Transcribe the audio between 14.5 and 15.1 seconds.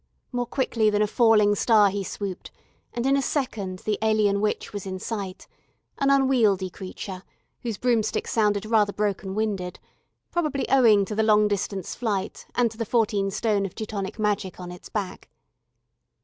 on its